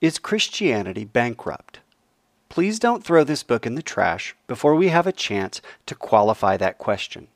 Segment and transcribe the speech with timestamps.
[0.00, 1.80] Is Christianity bankrupt?
[2.48, 6.56] Please don't throw this book in the trash before we have a chance to qualify
[6.56, 7.28] that question.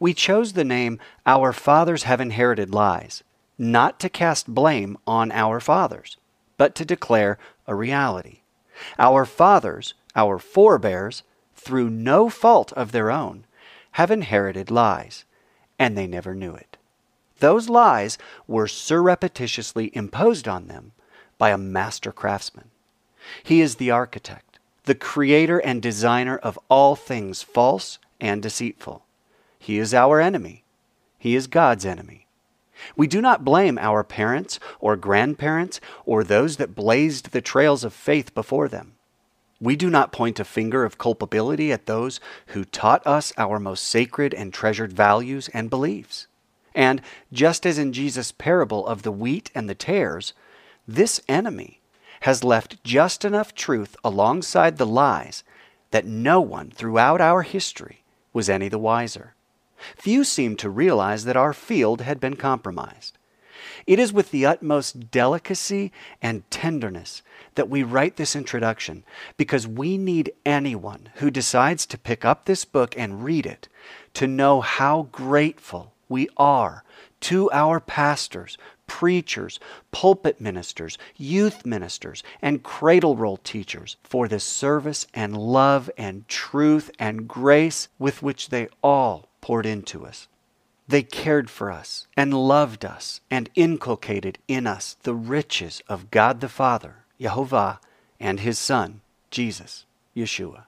[0.00, 3.22] We chose the name Our Fathers Have Inherited Lies,
[3.58, 6.16] not to cast blame on our fathers,
[6.56, 7.38] but to declare
[7.68, 8.40] a reality.
[8.98, 11.22] Our fathers, our forebears,
[11.54, 13.46] through no fault of their own,
[13.92, 15.24] have inherited lies,
[15.78, 16.76] and they never knew it.
[17.38, 18.18] Those lies
[18.48, 20.90] were surreptitiously imposed on them
[21.38, 22.70] by a master craftsman.
[23.42, 29.04] He is the architect, the creator and designer of all things false and deceitful.
[29.58, 30.64] He is our enemy.
[31.18, 32.26] He is God's enemy.
[32.96, 37.94] We do not blame our parents or grandparents or those that blazed the trails of
[37.94, 38.92] faith before them.
[39.60, 43.84] We do not point a finger of culpability at those who taught us our most
[43.84, 46.26] sacred and treasured values and beliefs.
[46.74, 47.00] And
[47.32, 50.34] just as in Jesus' parable of the wheat and the tares,
[50.86, 51.80] this enemy
[52.20, 55.44] has left just enough truth alongside the lies
[55.90, 59.34] that no one throughout our history was any the wiser.
[59.96, 63.18] Few seem to realize that our field had been compromised.
[63.86, 67.22] It is with the utmost delicacy and tenderness
[67.54, 69.04] that we write this introduction
[69.36, 73.68] because we need anyone who decides to pick up this book and read it
[74.14, 76.84] to know how grateful we are
[77.20, 79.58] to our pastors, preachers,
[79.90, 86.90] pulpit ministers, youth ministers, and cradle roll teachers for the service and love and truth
[86.98, 90.28] and grace with which they all poured into us.
[90.86, 96.40] They cared for us and loved us and inculcated in us the riches of God
[96.40, 97.80] the Father, Jehovah,
[98.20, 100.64] and His Son, Jesus, Yeshua.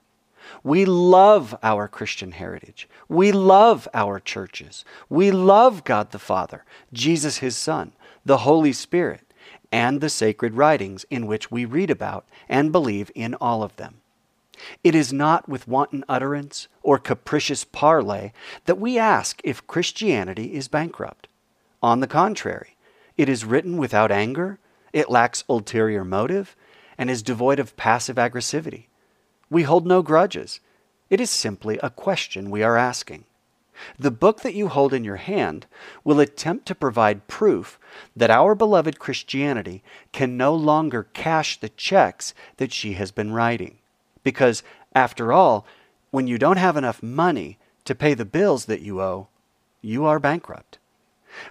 [0.63, 2.87] We love our Christian heritage.
[3.07, 4.85] We love our churches.
[5.09, 7.91] We love God the Father, Jesus His Son,
[8.27, 9.33] the Holy Spirit,
[9.71, 14.01] and the sacred writings in which we read about and believe in all of them.
[14.83, 18.33] It is not with wanton utterance or capricious parley
[18.65, 21.27] that we ask if Christianity is bankrupt.
[21.81, 22.75] On the contrary,
[23.15, 24.59] it is written without anger,
[24.91, 26.55] it lacks ulterior motive,
[26.97, 28.87] and is devoid of passive aggressivity.
[29.49, 30.59] We hold no grudges.
[31.09, 33.23] It is simply a question we are asking.
[33.99, 35.65] The book that you hold in your hand
[36.03, 37.79] will attempt to provide proof
[38.15, 43.77] that our beloved Christianity can no longer cash the checks that she has been writing.
[44.23, 45.65] Because, after all,
[46.11, 49.27] when you don't have enough money to pay the bills that you owe,
[49.81, 50.79] you are bankrupt.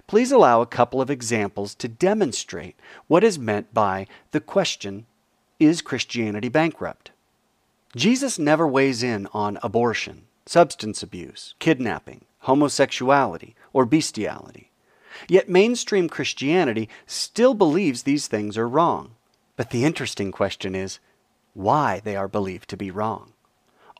[0.05, 2.75] Please allow a couple of examples to demonstrate
[3.07, 5.05] what is meant by the question
[5.59, 7.11] Is Christianity bankrupt?
[7.95, 14.71] Jesus never weighs in on abortion, substance abuse, kidnapping, homosexuality, or bestiality.
[15.27, 19.15] Yet mainstream Christianity still believes these things are wrong.
[19.55, 20.99] But the interesting question is
[21.53, 23.33] why they are believed to be wrong.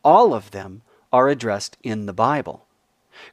[0.04, 0.82] All of them
[1.12, 2.66] are addressed in the Bible.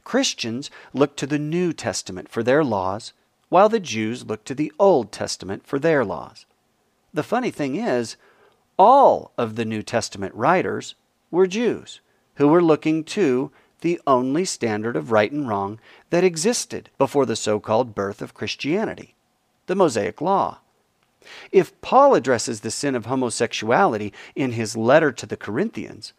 [0.02, 3.12] Christians look to the New Testament for their laws,
[3.48, 6.44] while the Jews look to the Old Testament for their laws.
[7.14, 8.16] The funny thing is,
[8.76, 10.96] all of the New Testament writers
[11.30, 12.00] were Jews
[12.36, 15.78] who were looking to the only standard of right and wrong
[16.10, 19.14] that existed before the so called birth of Christianity
[19.66, 20.58] the Mosaic Law.
[21.50, 26.12] If Paul addresses the sin of homosexuality in his letter to the Corinthians,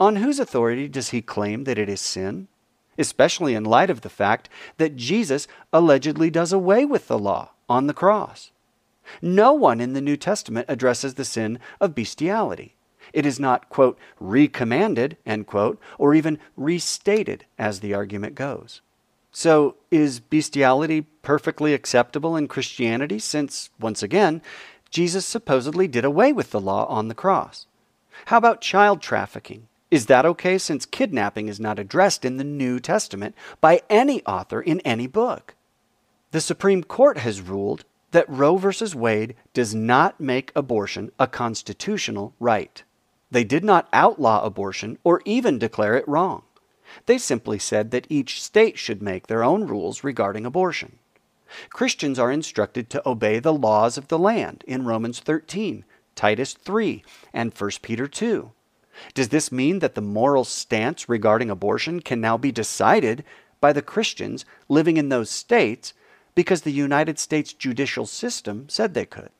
[0.00, 2.48] on whose authority does he claim that it is sin?
[2.96, 4.48] Especially in light of the fact
[4.78, 8.50] that Jesus allegedly does away with the law on the cross.
[9.20, 12.74] No one in the New Testament addresses the sin of bestiality.
[13.12, 18.80] It is not, quote, recommanded, end quote, or even restated, as the argument goes.
[19.30, 24.42] So, is bestiality perfectly acceptable in Christianity since, once again,
[24.90, 27.66] Jesus supposedly did away with the law on the cross?
[28.26, 29.68] How about child trafficking?
[29.90, 34.60] Is that okay since kidnapping is not addressed in the New Testament by any author
[34.60, 35.54] in any book?
[36.30, 38.70] The Supreme Court has ruled that Roe v.
[38.94, 42.82] Wade does not make abortion a constitutional right.
[43.30, 46.42] They did not outlaw abortion or even declare it wrong.
[47.06, 50.98] They simply said that each state should make their own rules regarding abortion.
[51.70, 55.84] Christians are instructed to obey the laws of the land in Romans 13,
[56.14, 57.02] Titus 3,
[57.32, 58.50] and 1 Peter 2.
[59.14, 63.24] Does this mean that the moral stance regarding abortion can now be decided
[63.60, 65.92] by the Christians living in those states
[66.34, 69.30] because the United States judicial system said they could?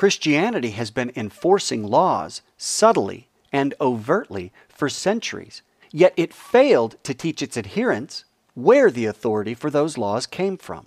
[0.00, 5.62] Christianity has been enforcing laws subtly and overtly for centuries
[5.92, 8.24] Yet it failed to teach its adherents
[8.54, 10.86] where the authority for those laws came from.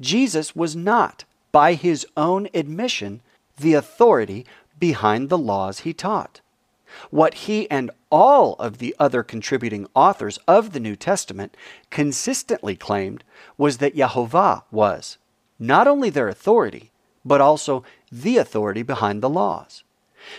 [0.00, 3.20] Jesus was not, by his own admission,
[3.56, 4.46] the authority
[4.78, 6.40] behind the laws he taught.
[7.10, 11.56] What he and all of the other contributing authors of the New Testament
[11.90, 13.24] consistently claimed
[13.56, 15.16] was that Yahovah was
[15.58, 16.91] not only their authority,
[17.24, 19.84] but also the authority behind the laws.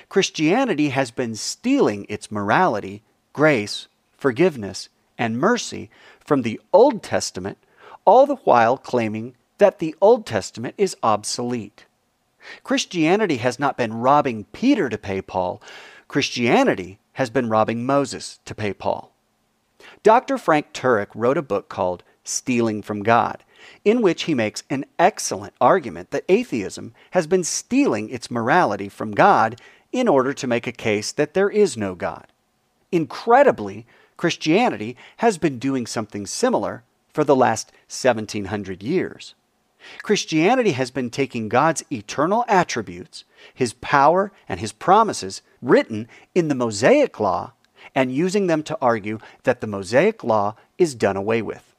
[0.09, 3.03] Christianity has been stealing its morality,
[3.33, 3.87] grace,
[4.17, 5.89] forgiveness, and mercy
[6.19, 7.57] from the Old Testament,
[8.05, 11.85] all the while claiming that the Old Testament is obsolete.
[12.63, 15.61] Christianity has not been robbing Peter to pay Paul,
[16.07, 19.11] Christianity has been robbing Moses to pay Paul.
[20.01, 20.37] Dr.
[20.37, 23.43] Frank Turek wrote a book called Stealing from God,
[23.83, 29.11] in which he makes an excellent argument that atheism has been stealing its morality from
[29.11, 29.59] God
[29.91, 32.27] in order to make a case that there is no God.
[32.91, 33.85] Incredibly,
[34.17, 36.83] Christianity has been doing something similar
[37.13, 39.35] for the last 1700 years.
[40.01, 46.55] Christianity has been taking God's eternal attributes, his power, and his promises written in the
[46.55, 47.53] Mosaic Law
[47.93, 51.72] and using them to argue that the Mosaic Law is done away with.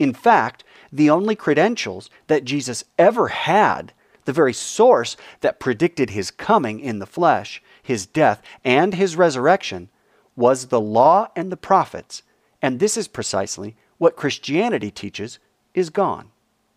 [0.00, 3.92] In fact, the only credentials that Jesus ever had,
[4.24, 9.90] the very source that predicted his coming in the flesh, his death, and his resurrection,
[10.34, 12.22] was the law and the prophets.
[12.62, 15.38] And this is precisely what Christianity teaches
[15.74, 16.30] is gone,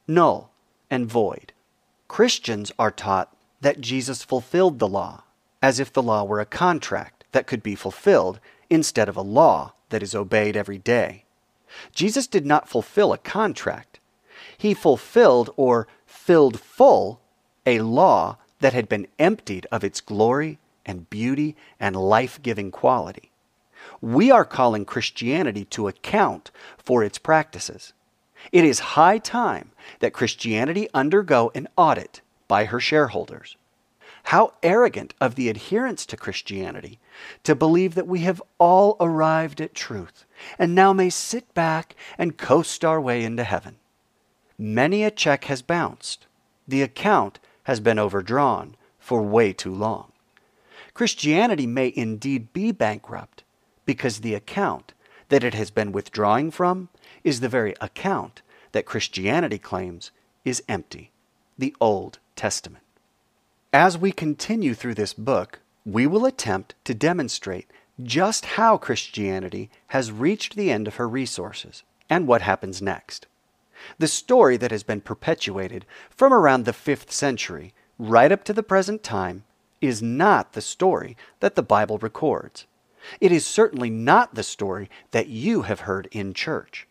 [0.06, 0.52] null,
[0.92, 1.54] and void.
[2.10, 5.24] Christians are taught that Jesus fulfilled the law,
[5.62, 9.72] as if the law were a contract that could be fulfilled instead of a law
[9.90, 11.24] that is obeyed every day.
[11.94, 14.00] Jesus did not fulfill a contract.
[14.58, 17.22] He fulfilled or filled full
[17.66, 23.32] a law that had been emptied of its glory and beauty and life giving quality.
[24.02, 27.94] We are calling Christianity to account for its practices.
[28.52, 33.58] It is high time that Christianity undergo an audit by her shareholders.
[34.24, 37.00] How arrogant of the adherents to Christianity
[37.44, 40.26] to believe that we have all arrived at truth
[40.58, 43.76] and now may sit back and coast our way into heaven.
[44.58, 46.26] Many a check has bounced.
[46.68, 50.12] The account has been overdrawn for way too long.
[50.94, 53.44] Christianity may indeed be bankrupt
[53.86, 54.94] because the account
[55.30, 56.90] that it has been withdrawing from
[57.24, 58.42] is the very account
[58.72, 60.12] that Christianity claims
[60.46, 61.12] is empty
[61.58, 62.83] the Old Testament.
[63.74, 67.72] As we continue through this book, we will attempt to demonstrate
[68.04, 73.26] just how Christianity has reached the end of her resources and what happens next.
[73.98, 78.62] The story that has been perpetuated from around the 5th century right up to the
[78.62, 79.44] present time
[79.82, 82.68] is not the story that the Bible records.
[83.20, 86.88] It is certainly not the story that you have heard in church.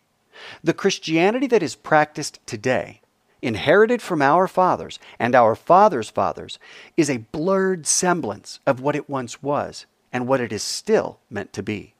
[0.61, 2.99] The Christianity that is practiced today,
[3.43, 6.57] inherited from our fathers and our fathers' fathers,
[6.97, 11.51] is a blurred semblance of what it once was and what it is still meant
[11.53, 11.93] to be.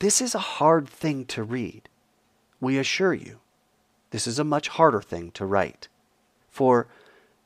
[0.00, 1.88] This is a hard thing to read.
[2.60, 3.38] We assure you,
[4.10, 5.88] this is a much harder thing to write.
[6.50, 6.88] For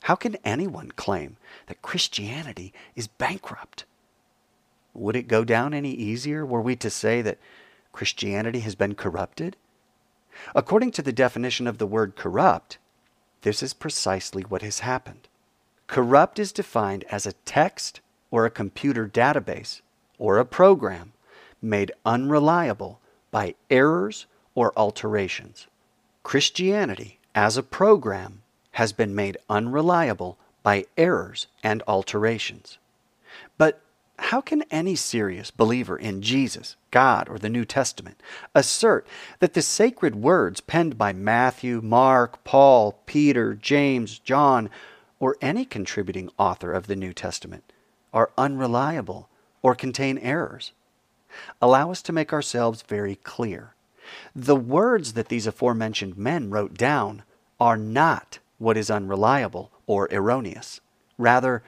[0.04, 1.36] how can anyone claim
[1.66, 3.84] that Christianity is bankrupt?
[4.94, 7.38] Would it go down any easier were we to say that
[7.92, 9.56] Christianity has been corrupted?
[10.54, 12.78] According to the definition of the word corrupt,
[13.42, 15.28] this is precisely what has happened.
[15.86, 19.82] Corrupt is defined as a text or a computer database
[20.18, 21.12] or a program
[21.60, 22.98] made unreliable
[23.30, 25.66] by errors or alterations.
[26.22, 32.78] Christianity, as a program, has been made unreliable by errors and alterations.
[33.58, 33.81] But
[34.18, 38.20] how can any serious believer in Jesus, God, or the New Testament
[38.54, 39.06] assert
[39.40, 44.70] that the sacred words penned by Matthew, Mark, Paul, Peter, James, John,
[45.18, 47.72] or any contributing author of the New Testament
[48.12, 49.28] are unreliable
[49.62, 50.72] or contain errors?
[51.60, 53.74] Allow us to make ourselves very clear.
[54.34, 57.22] The words that these aforementioned men wrote down
[57.60, 60.80] are not what is unreliable or erroneous.
[61.18, 61.62] Rather,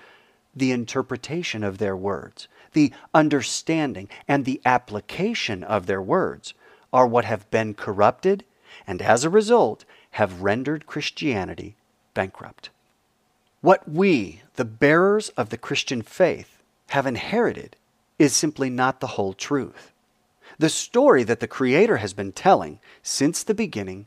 [0.54, 6.54] the interpretation of their words, the understanding, and the application of their words
[6.92, 8.44] are what have been corrupted
[8.86, 11.76] and as a result have rendered Christianity
[12.14, 12.70] bankrupt.
[13.60, 17.76] What we, the bearers of the Christian faith, have inherited
[18.18, 19.92] is simply not the whole truth.
[20.58, 24.06] The story that the Creator has been telling since the beginning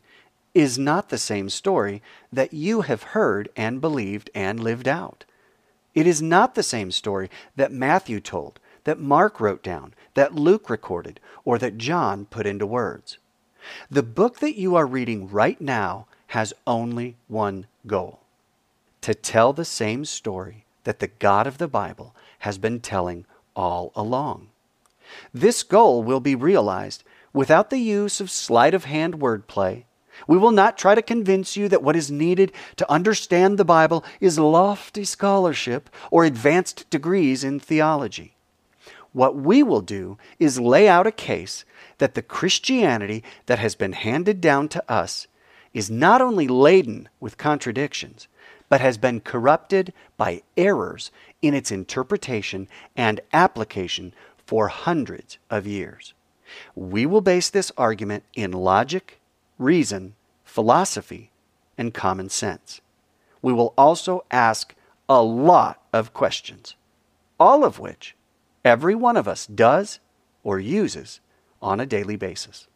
[0.53, 2.01] is not the same story
[2.31, 5.25] that you have heard and believed and lived out.
[5.97, 10.69] It is not the same story that Matthew told, that Mark wrote down, that Luke
[10.69, 13.17] recorded, or that John put into words.
[13.89, 18.19] The book that you are reading right now has only one goal
[19.01, 23.25] to tell the same story that the God of the Bible has been telling
[23.55, 24.49] all along.
[25.33, 29.85] This goal will be realized without the use of sleight of hand wordplay.
[30.25, 34.03] We will not try to convince you that what is needed to understand the Bible
[34.19, 38.33] is lofty scholarship or advanced degrees in theology.
[39.13, 41.65] What we will do is lay out a case
[41.97, 45.27] that the Christianity that has been handed down to us
[45.73, 48.27] is not only laden with contradictions,
[48.69, 54.13] but has been corrupted by errors in its interpretation and application
[54.45, 56.13] for hundreds of years.
[56.75, 59.16] We will base this argument in logic,
[59.57, 61.31] reason, philosophy,
[61.77, 62.81] and common sense.
[63.41, 64.75] We will also ask
[65.07, 66.75] a lot of questions,
[67.39, 68.15] all of which
[68.65, 69.99] every one of us does
[70.43, 71.19] or uses
[71.61, 72.67] on a daily basis.